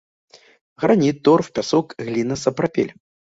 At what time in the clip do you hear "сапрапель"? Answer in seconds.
2.47-2.91